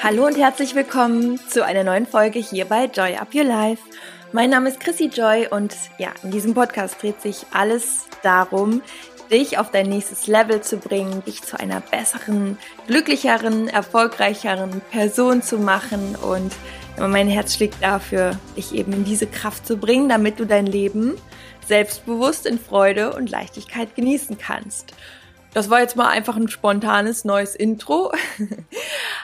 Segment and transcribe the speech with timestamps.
[0.00, 3.82] Hallo und herzlich willkommen zu einer neuen Folge hier bei Joy Up Your Life.
[4.32, 8.80] Mein Name ist Chrissy Joy und ja, in diesem Podcast dreht sich alles darum,
[9.28, 15.58] dich auf dein nächstes Level zu bringen, dich zu einer besseren, glücklicheren, erfolgreicheren Person zu
[15.58, 16.52] machen und
[17.00, 21.16] mein Herz schlägt dafür, dich eben in diese Kraft zu bringen, damit du dein Leben
[21.66, 24.94] selbstbewusst in Freude und Leichtigkeit genießen kannst.
[25.54, 28.12] Das war jetzt mal einfach ein spontanes neues Intro.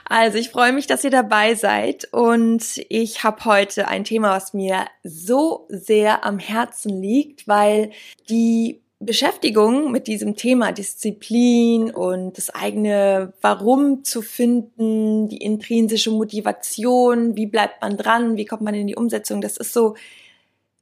[0.06, 4.52] Also ich freue mich, dass ihr dabei seid und ich habe heute ein Thema, was
[4.52, 7.90] mir so sehr am Herzen liegt, weil
[8.28, 17.34] die Beschäftigung mit diesem Thema Disziplin und das eigene Warum zu finden, die intrinsische Motivation,
[17.34, 19.94] wie bleibt man dran, wie kommt man in die Umsetzung, das ist so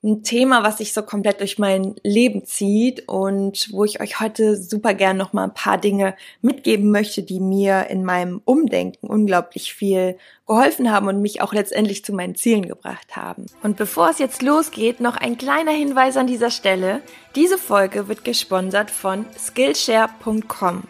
[0.05, 4.57] ein Thema, was sich so komplett durch mein Leben zieht und wo ich euch heute
[4.57, 9.73] super gern noch mal ein paar Dinge mitgeben möchte, die mir in meinem Umdenken unglaublich
[9.75, 13.47] viel geholfen haben und mich auch letztendlich zu meinen Zielen gebracht haben.
[13.63, 17.01] Und bevor es jetzt losgeht, noch ein kleiner Hinweis an dieser Stelle.
[17.37, 20.83] Diese Folge wird gesponsert von Skillshare.com.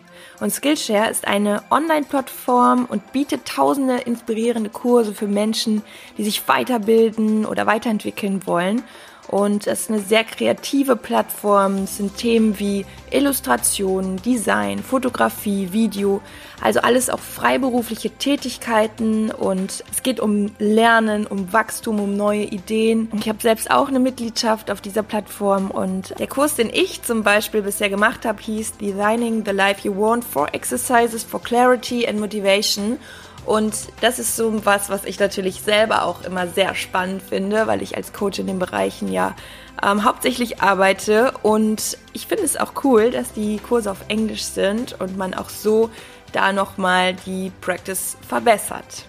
[0.43, 5.83] Und Skillshare ist eine Online-Plattform und bietet tausende inspirierende Kurse für Menschen,
[6.19, 8.83] die sich weiterbilden oder weiterentwickeln wollen.
[9.29, 11.85] Und es ist eine sehr kreative Plattform.
[11.85, 16.21] Es sind Themen wie Illustration, Design, Fotografie, Video,
[16.61, 19.31] also alles auch freiberufliche Tätigkeiten.
[19.31, 23.09] Und es geht um Lernen, um Wachstum, um neue Ideen.
[23.13, 25.71] Und ich habe selbst auch eine Mitgliedschaft auf dieser Plattform.
[25.71, 29.97] Und der Kurs, den ich zum Beispiel bisher gemacht habe, hieß Designing the Life You
[29.97, 32.99] Want for Exercises for Clarity and Motivation.
[33.45, 37.83] Und das ist so was, was ich natürlich selber auch immer sehr spannend finde, weil
[37.83, 39.35] ich als Coach in den Bereichen ja
[39.83, 41.33] ähm, hauptsächlich arbeite.
[41.43, 45.49] Und ich finde es auch cool, dass die Kurse auf Englisch sind und man auch
[45.49, 45.91] so
[46.33, 49.07] da nochmal die Practice verbessert.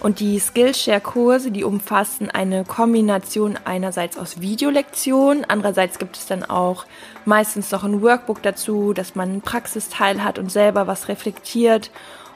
[0.00, 6.86] Und die Skillshare-Kurse, die umfassen eine Kombination einerseits aus Videolektionen, andererseits gibt es dann auch
[7.26, 11.90] meistens noch ein Workbook dazu, dass man einen Praxisteil hat und selber was reflektiert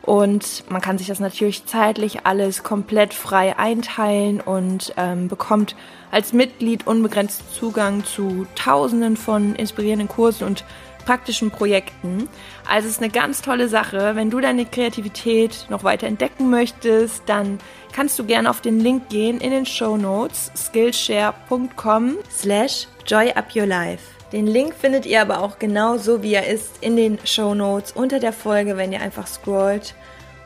[0.05, 5.77] und man kann sich das natürlich zeitlich alles komplett frei einteilen und ähm, bekommt
[6.11, 10.65] als Mitglied unbegrenzt Zugang zu Tausenden von inspirierenden Kursen und
[11.05, 12.29] praktischen Projekten.
[12.69, 14.13] Also es ist eine ganz tolle Sache.
[14.15, 17.59] Wenn du deine Kreativität noch weiter entdecken möchtest, dann
[17.93, 24.03] kannst du gerne auf den Link gehen in den Show Notes skillshare.com slash joyupyourlife.
[24.33, 27.93] Den Link findet ihr aber auch genau so, wie er ist, in den Show Notes
[27.93, 29.95] unter der Folge, wenn ihr einfach scrollt.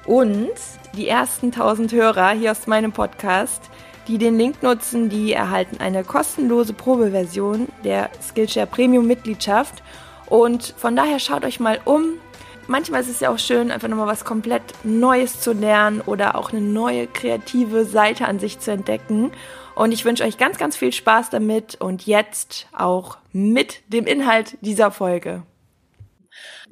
[0.05, 0.51] Und
[0.95, 3.63] die ersten 1000 Hörer hier aus meinem Podcast,
[4.09, 9.83] die den Link nutzen, die erhalten eine kostenlose Probeversion der Skillshare Premium Mitgliedschaft.
[10.29, 12.15] Und von daher schaut euch mal um.
[12.67, 16.53] Manchmal ist es ja auch schön, einfach nochmal was komplett Neues zu lernen oder auch
[16.53, 19.33] eine neue kreative Seite an sich zu entdecken.
[19.75, 24.59] Und ich wünsche euch ganz, ganz viel Spaß damit und jetzt auch mit dem Inhalt
[24.61, 25.45] dieser Folge.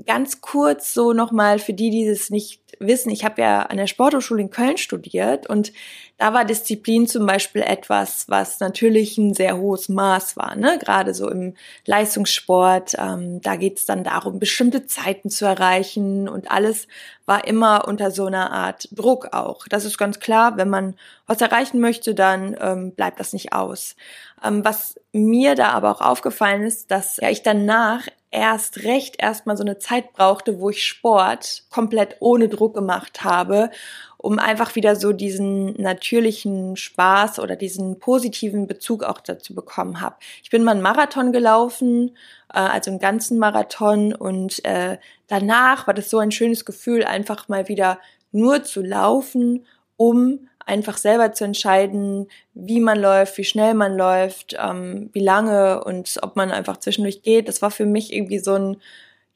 [0.05, 3.11] Ganz kurz so nochmal für die, die es nicht wissen.
[3.11, 5.73] Ich habe ja an der Sporthochschule in Köln studiert und
[6.19, 10.57] da war Disziplin zum Beispiel etwas, was natürlich ein sehr hohes Maß war.
[10.57, 10.79] Ne?
[10.79, 11.55] Gerade so im
[11.85, 16.89] Leistungssport, ähm, da geht es dann darum, bestimmte Zeiten zu erreichen und alles
[17.27, 19.67] war immer unter so einer Art Druck auch.
[19.69, 20.95] Das ist ganz klar, wenn man
[21.27, 23.97] was erreichen möchte, dann ähm, bleibt das nicht aus.
[24.43, 28.07] Ähm, was mir da aber auch aufgefallen ist, dass ja, ich danach
[28.37, 33.71] erst recht erstmal so eine Zeit brauchte, wo ich Sport komplett ohne Druck gemacht habe,
[34.19, 40.17] um einfach wieder so diesen natürlichen Spaß oder diesen positiven Bezug auch dazu bekommen habe.
[40.43, 42.15] Ich bin mal einen Marathon gelaufen,
[42.53, 44.99] äh, also einen ganzen Marathon und äh,
[45.29, 47.99] danach war das so ein schönes Gefühl, einfach mal wieder
[48.33, 49.65] nur zu laufen,
[49.97, 55.83] um einfach selber zu entscheiden, wie man läuft, wie schnell man läuft, ähm, wie lange
[55.85, 57.49] und ob man einfach zwischendurch geht.
[57.49, 58.77] Das war für mich irgendwie so ein,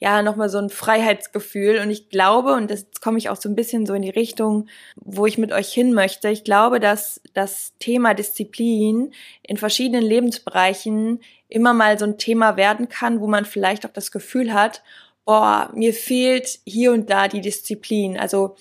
[0.01, 1.79] ja, nochmal so ein Freiheitsgefühl.
[1.79, 4.67] Und ich glaube, und jetzt komme ich auch so ein bisschen so in die Richtung,
[4.97, 6.29] wo ich mit euch hin möchte.
[6.31, 9.13] Ich glaube, dass das Thema Disziplin
[9.43, 14.11] in verschiedenen Lebensbereichen immer mal so ein Thema werden kann, wo man vielleicht auch das
[14.11, 14.83] Gefühl hat,
[15.25, 18.19] boah, mir fehlt hier und da die Disziplin.
[18.19, 18.57] Also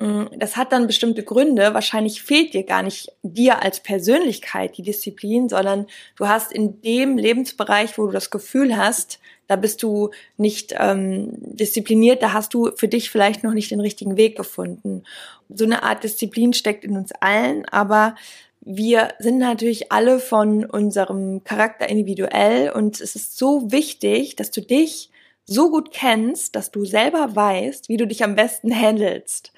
[0.00, 1.74] das hat dann bestimmte Gründe.
[1.74, 5.86] Wahrscheinlich fehlt dir gar nicht dir als Persönlichkeit die Disziplin, sondern
[6.16, 11.32] du hast in dem Lebensbereich, wo du das Gefühl hast, da bist du nicht ähm,
[11.40, 15.02] diszipliniert, da hast du für dich vielleicht noch nicht den richtigen Weg gefunden.
[15.50, 18.14] So eine Art Disziplin steckt in uns allen, aber
[18.62, 24.62] wir sind natürlich alle von unserem Charakter individuell und es ist so wichtig, dass du
[24.62, 25.10] dich
[25.46, 29.52] so gut kennst, dass du selber weißt, wie du dich am besten handelst.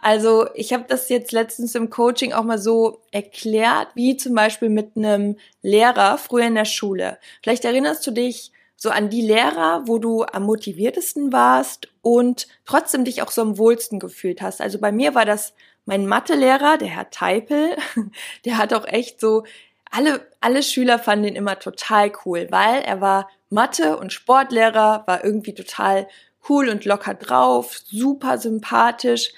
[0.00, 4.68] Also ich habe das jetzt letztens im Coaching auch mal so erklärt, wie zum Beispiel
[4.68, 7.18] mit einem Lehrer früher in der Schule.
[7.42, 13.04] Vielleicht erinnerst du dich so an die Lehrer, wo du am motiviertesten warst und trotzdem
[13.04, 14.60] dich auch so am wohlsten gefühlt hast.
[14.60, 15.52] Also bei mir war das
[15.84, 17.76] mein Mathelehrer, der Herr Teipel.
[18.44, 19.44] Der hat auch echt so
[19.90, 25.24] alle, alle Schüler fanden ihn immer total cool, weil er war Mathe- und Sportlehrer, war
[25.24, 26.08] irgendwie total
[26.48, 29.32] cool und locker drauf, super sympathisch.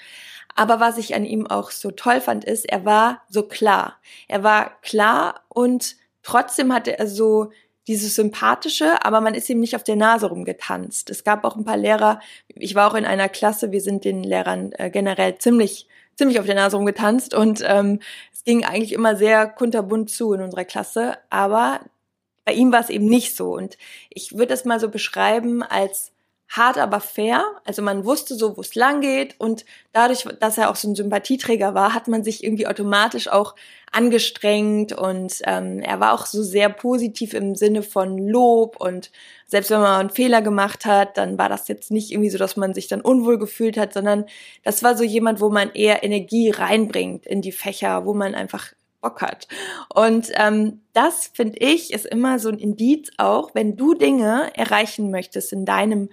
[0.55, 3.97] Aber was ich an ihm auch so toll fand, ist, er war so klar.
[4.27, 7.51] Er war klar und trotzdem hatte er so
[7.87, 11.09] dieses Sympathische, aber man ist ihm nicht auf der Nase rumgetanzt.
[11.09, 14.23] Es gab auch ein paar Lehrer, ich war auch in einer Klasse, wir sind den
[14.23, 15.87] Lehrern äh, generell ziemlich
[16.21, 17.99] ziemlich auf der Nase rumgetanzt und ähm,
[18.31, 21.79] es ging eigentlich immer sehr kunterbunt zu in unserer Klasse, aber
[22.45, 23.55] bei ihm war es eben nicht so.
[23.55, 23.75] Und
[24.11, 26.11] ich würde das mal so beschreiben als
[26.51, 27.45] hart, aber fair.
[27.65, 30.95] Also man wusste so, wo es lang geht und dadurch, dass er auch so ein
[30.95, 33.55] Sympathieträger war, hat man sich irgendwie automatisch auch
[33.91, 39.11] angestrengt und ähm, er war auch so sehr positiv im Sinne von Lob und
[39.47, 42.57] selbst wenn man einen Fehler gemacht hat, dann war das jetzt nicht irgendwie so, dass
[42.57, 44.25] man sich dann unwohl gefühlt hat, sondern
[44.63, 48.73] das war so jemand, wo man eher Energie reinbringt in die Fächer, wo man einfach
[49.01, 49.47] Bock hat.
[49.93, 55.11] Und ähm, das finde ich ist immer so ein Indiz auch, wenn du Dinge erreichen
[55.11, 56.09] möchtest in deinem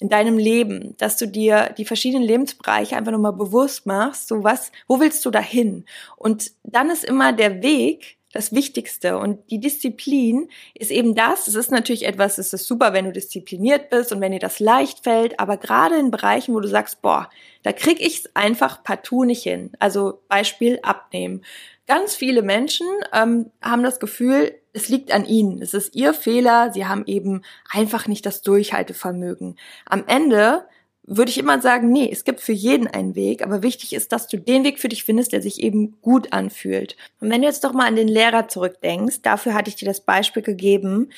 [0.00, 4.70] in deinem Leben, dass du dir die verschiedenen Lebensbereiche einfach nochmal bewusst machst, so was,
[4.86, 5.84] wo willst du dahin?
[6.16, 9.18] Und dann ist immer der Weg das Wichtigste.
[9.18, 11.48] Und die Disziplin ist eben das.
[11.48, 14.60] Es ist natürlich etwas, es ist super, wenn du diszipliniert bist und wenn dir das
[14.60, 17.30] leicht fällt, aber gerade in Bereichen, wo du sagst, boah,
[17.62, 19.72] da krieg ich's einfach partout nicht hin.
[19.78, 21.42] Also Beispiel abnehmen.
[21.88, 25.62] Ganz viele Menschen ähm, haben das Gefühl, es liegt an ihnen.
[25.62, 26.70] Es ist ihr Fehler.
[26.70, 27.40] Sie haben eben
[27.70, 29.58] einfach nicht das Durchhaltevermögen.
[29.86, 30.66] Am Ende
[31.04, 34.28] würde ich immer sagen, nee, es gibt für jeden einen Weg, aber wichtig ist, dass
[34.28, 36.94] du den Weg für dich findest, der sich eben gut anfühlt.
[37.20, 40.02] Und wenn du jetzt doch mal an den Lehrer zurückdenkst, dafür hatte ich dir das
[40.02, 41.08] Beispiel gegeben,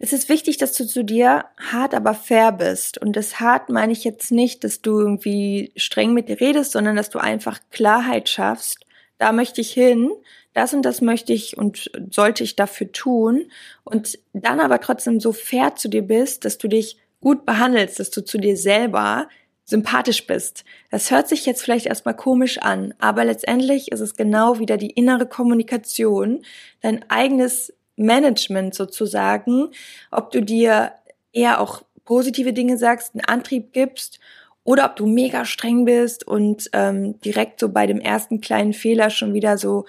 [0.00, 2.98] es ist wichtig, dass du zu dir hart, aber fair bist.
[2.98, 6.96] Und das hart meine ich jetzt nicht, dass du irgendwie streng mit dir redest, sondern
[6.96, 8.84] dass du einfach Klarheit schaffst
[9.18, 10.10] da möchte ich hin,
[10.54, 13.50] das und das möchte ich und sollte ich dafür tun
[13.84, 18.10] und dann aber trotzdem so fair zu dir bist, dass du dich gut behandelst, dass
[18.10, 19.28] du zu dir selber
[19.64, 20.64] sympathisch bist.
[20.90, 24.90] Das hört sich jetzt vielleicht erstmal komisch an, aber letztendlich ist es genau wieder die
[24.90, 26.42] innere Kommunikation,
[26.80, 29.68] dein eigenes Management sozusagen,
[30.10, 30.92] ob du dir
[31.32, 34.20] eher auch positive Dinge sagst, einen Antrieb gibst
[34.68, 39.08] oder ob du mega streng bist und ähm, direkt so bei dem ersten kleinen Fehler
[39.08, 39.86] schon wieder so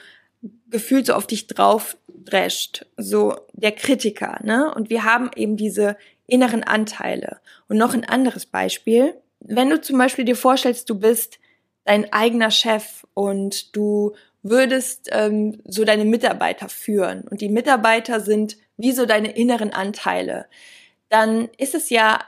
[0.69, 4.73] gefühlt so auf dich drauf drescht, so der Kritiker, ne?
[4.73, 5.97] Und wir haben eben diese
[6.27, 7.41] inneren Anteile.
[7.67, 9.15] Und noch ein anderes Beispiel.
[9.41, 11.39] Wenn du zum Beispiel dir vorstellst, du bist
[11.83, 18.55] dein eigener Chef und du würdest ähm, so deine Mitarbeiter führen und die Mitarbeiter sind
[18.77, 20.45] wie so deine inneren Anteile,
[21.09, 22.21] dann ist es ja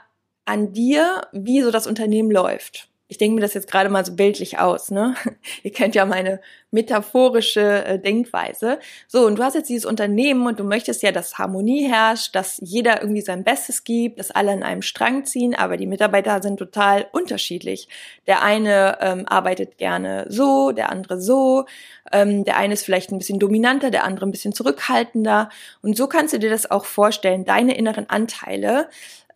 [0.44, 2.88] an dir, wie so das Unternehmen läuft.
[3.12, 5.14] Ich denke mir das jetzt gerade mal so bildlich aus, ne?
[5.62, 6.40] Ihr kennt ja meine
[6.70, 8.78] metaphorische äh, Denkweise.
[9.06, 12.58] So, und du hast jetzt dieses Unternehmen und du möchtest ja, dass Harmonie herrscht, dass
[12.62, 16.56] jeder irgendwie sein Bestes gibt, dass alle an einem Strang ziehen, aber die Mitarbeiter sind
[16.56, 17.86] total unterschiedlich.
[18.26, 21.66] Der eine ähm, arbeitet gerne so, der andere so,
[22.12, 25.50] ähm, der eine ist vielleicht ein bisschen dominanter, der andere ein bisschen zurückhaltender.
[25.82, 28.88] Und so kannst du dir das auch vorstellen, deine inneren Anteile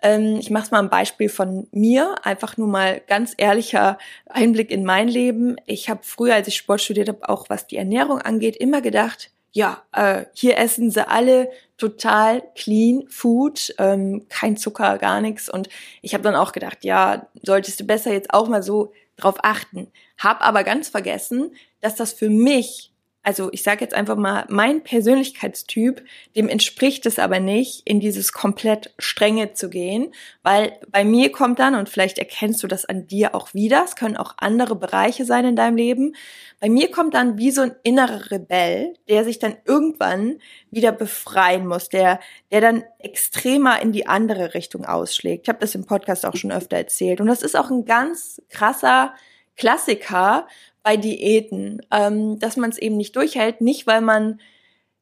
[0.02, 5.08] ich mache mal ein Beispiel von mir, einfach nur mal ganz ehrlicher Einblick in mein
[5.08, 5.56] Leben.
[5.66, 9.30] Ich habe früher, als ich Sport studiert habe, auch was die Ernährung angeht, immer gedacht,
[9.52, 15.48] ja, äh, hier essen sie alle total clean Food, ähm, kein Zucker, gar nichts.
[15.48, 15.70] Und
[16.02, 19.90] ich habe dann auch gedacht, ja, solltest du besser jetzt auch mal so drauf achten.
[20.18, 22.92] Hab aber ganz vergessen, dass das für mich
[23.26, 26.04] also ich sage jetzt einfach mal, mein Persönlichkeitstyp,
[26.36, 30.14] dem entspricht es aber nicht, in dieses komplett strenge zu gehen,
[30.44, 33.96] weil bei mir kommt dann, und vielleicht erkennst du das an dir auch wieder, es
[33.96, 36.14] können auch andere Bereiche sein in deinem Leben,
[36.60, 40.38] bei mir kommt dann wie so ein innerer Rebell, der sich dann irgendwann
[40.70, 42.20] wieder befreien muss, der,
[42.52, 45.46] der dann extremer in die andere Richtung ausschlägt.
[45.46, 47.20] Ich habe das im Podcast auch schon öfter erzählt.
[47.20, 49.14] Und das ist auch ein ganz krasser
[49.56, 50.46] Klassiker,
[50.86, 54.40] bei Diäten, ähm, dass man es eben nicht durchhält, nicht weil man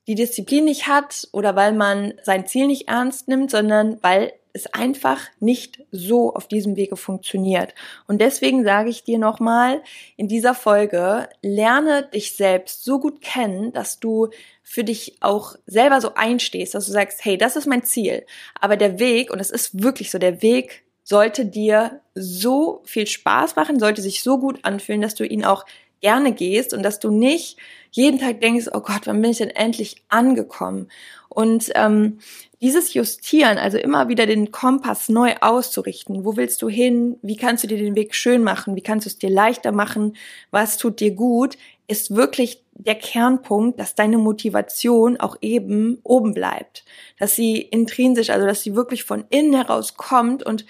[0.06, 4.66] die Disziplin nicht hat oder weil man sein Ziel nicht ernst nimmt, sondern weil es
[4.72, 7.74] einfach nicht so auf diesem Wege funktioniert.
[8.06, 9.82] Und deswegen sage ich dir nochmal
[10.16, 14.28] in dieser Folge, lerne dich selbst so gut kennen, dass du
[14.62, 18.24] für dich auch selber so einstehst, dass du sagst, hey, das ist mein Ziel.
[18.58, 23.56] Aber der Weg, und es ist wirklich so, der Weg sollte dir so viel Spaß
[23.56, 25.64] machen, sollte sich so gut anfühlen, dass du ihn auch
[26.00, 27.56] gerne gehst und dass du nicht
[27.90, 30.88] jeden Tag denkst, oh Gott, wann bin ich denn endlich angekommen?
[31.28, 32.18] Und ähm,
[32.60, 37.64] dieses Justieren, also immer wieder den Kompass neu auszurichten, wo willst du hin, wie kannst
[37.64, 40.16] du dir den Weg schön machen, wie kannst du es dir leichter machen,
[40.50, 41.56] was tut dir gut,
[41.86, 46.84] ist wirklich der Kernpunkt, dass deine Motivation auch eben oben bleibt,
[47.18, 50.64] dass sie intrinsisch, also dass sie wirklich von innen heraus kommt und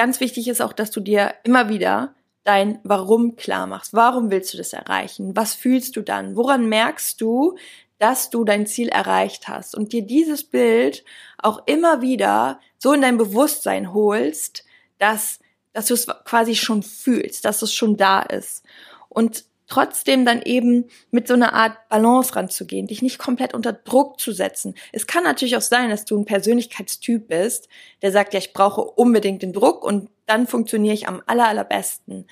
[0.00, 3.92] ganz wichtig ist auch, dass du dir immer wieder dein Warum klar machst.
[3.92, 5.36] Warum willst du das erreichen?
[5.36, 6.36] Was fühlst du dann?
[6.36, 7.58] Woran merkst du,
[7.98, 9.74] dass du dein Ziel erreicht hast?
[9.74, 11.04] Und dir dieses Bild
[11.36, 14.64] auch immer wieder so in dein Bewusstsein holst,
[14.96, 15.38] dass,
[15.74, 18.64] dass du es quasi schon fühlst, dass es schon da ist.
[19.10, 24.20] Und trotzdem dann eben mit so einer Art Balance ranzugehen, dich nicht komplett unter Druck
[24.20, 24.74] zu setzen.
[24.92, 27.68] Es kann natürlich auch sein, dass du ein Persönlichkeitstyp bist,
[28.02, 32.26] der sagt, ja, ich brauche unbedingt den Druck und dann funktioniere ich am aller, allerbesten.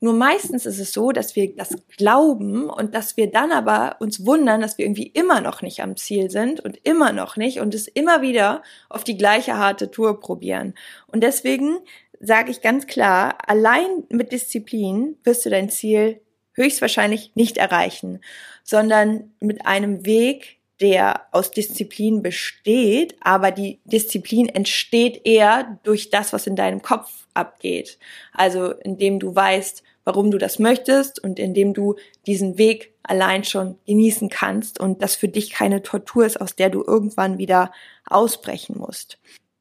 [0.00, 4.26] Nur meistens ist es so, dass wir das glauben und dass wir dann aber uns
[4.26, 7.74] wundern, dass wir irgendwie immer noch nicht am Ziel sind und immer noch nicht und
[7.74, 10.74] es immer wieder auf die gleiche harte Tour probieren.
[11.06, 11.78] Und deswegen
[12.20, 16.20] sage ich ganz klar, allein mit Disziplin wirst du dein Ziel
[16.54, 18.20] höchstwahrscheinlich nicht erreichen,
[18.62, 26.32] sondern mit einem Weg, der aus Disziplin besteht, aber die Disziplin entsteht eher durch das,
[26.32, 27.98] was in deinem Kopf abgeht.
[28.32, 31.96] Also indem du weißt, warum du das möchtest und indem du
[32.26, 36.70] diesen Weg allein schon genießen kannst und das für dich keine Tortur ist, aus der
[36.70, 37.72] du irgendwann wieder
[38.06, 39.18] ausbrechen musst.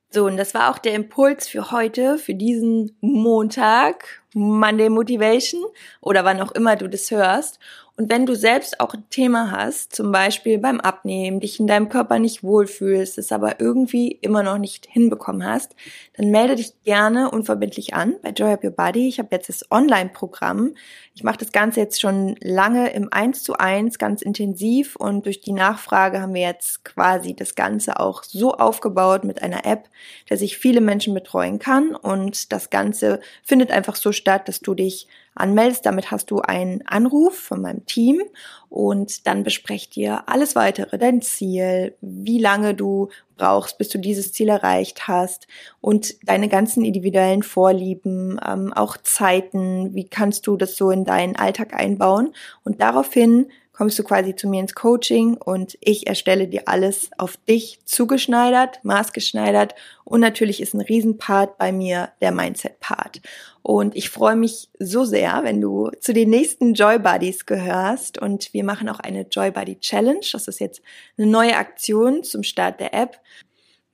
[0.10, 5.63] So, und das war auch der Impuls für heute, für diesen Montag, Monday Motivation
[6.02, 7.60] oder wann auch immer du das hörst.
[7.96, 11.90] Und wenn du selbst auch ein Thema hast, zum Beispiel beim Abnehmen, dich in deinem
[11.90, 15.75] Körper nicht wohlfühlst, es aber irgendwie immer noch nicht hinbekommen hast,
[16.18, 19.08] dann melde dich gerne unverbindlich an bei Joy Up Your Body.
[19.08, 20.74] Ich habe jetzt das Online-Programm.
[21.13, 25.42] Ich mache das Ganze jetzt schon lange im 1 zu 1, ganz intensiv und durch
[25.42, 29.88] die Nachfrage haben wir jetzt quasi das Ganze auch so aufgebaut mit einer App,
[30.30, 34.12] dass ich viele Menschen betreuen kann und das Ganze findet einfach so
[34.48, 35.86] dass du dich anmeldest.
[35.86, 38.22] Damit hast du einen Anruf von meinem Team
[38.70, 44.32] und dann besprecht ihr alles weitere, dein Ziel, wie lange du brauchst, bis du dieses
[44.34, 45.48] Ziel erreicht hast
[45.82, 51.36] und deine ganzen individuellen Vorlieben, ähm, auch Zeiten, wie kannst du das so in deinen
[51.36, 52.34] Alltag einbauen?
[52.63, 57.38] Und daraufhin kommst du quasi zu mir ins Coaching und ich erstelle dir alles auf
[57.38, 59.75] dich zugeschneidert, maßgeschneidert
[60.06, 63.22] und natürlich ist ein Riesenpart bei mir der Mindset-Part.
[63.63, 68.53] Und ich freue mich so sehr, wenn du zu den nächsten Joy Buddies gehörst und
[68.53, 70.25] wir machen auch eine Joy Buddy Challenge.
[70.32, 70.82] Das ist jetzt
[71.18, 73.20] eine neue Aktion zum Start der App.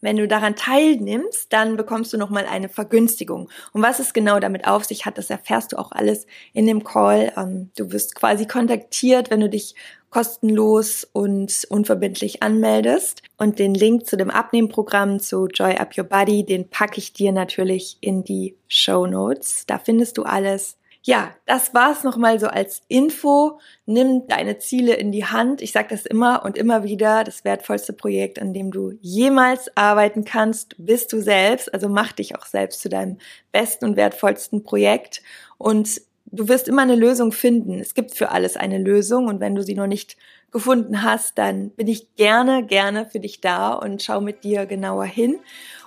[0.02, 3.50] Wenn du daran teilnimmst, dann bekommst du nochmal eine Vergünstigung.
[3.74, 6.84] Und was es genau damit auf sich hat, das erfährst du auch alles in dem
[6.84, 7.34] Call.
[7.36, 9.76] Ähm, du wirst quasi kontaktiert, wenn du dich
[10.10, 13.22] kostenlos und unverbindlich anmeldest.
[13.38, 17.32] Und den Link zu dem Abnehmprogramm zu Joy Up Your Body, den packe ich dir
[17.32, 19.66] natürlich in die Show Notes.
[19.68, 20.78] Da findest du alles
[21.10, 23.60] ja, das war's nochmal so als Info.
[23.88, 25.60] Nimm deine Ziele in die Hand.
[25.60, 27.24] Ich sage das immer und immer wieder.
[27.24, 31.74] Das wertvollste Projekt, an dem du jemals arbeiten kannst, bist du selbst.
[31.74, 33.18] Also mach dich auch selbst zu deinem
[33.52, 35.24] besten und wertvollsten Projekt.
[35.58, 37.80] Und du wirst immer eine Lösung finden.
[37.80, 39.26] Es gibt für alles eine Lösung.
[39.26, 40.16] Und wenn du sie noch nicht
[40.52, 45.06] gefunden hast, dann bin ich gerne, gerne für dich da und schau mit dir genauer
[45.06, 45.40] hin.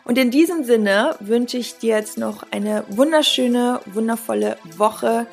[0.05, 5.27] Und in diesem Sinne wünsche ich dir jetzt noch eine wunderschöne, wundervolle Woche.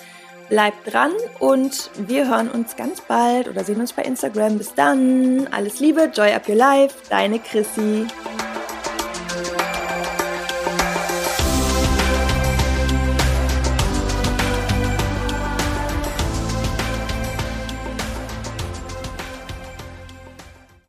[0.50, 4.58] Bleib dran und wir hören uns ganz bald oder sehen uns bei Instagram.
[4.58, 5.48] Bis dann.
[5.52, 8.08] Alles Liebe, Joy Up Your Life, deine Chrissy.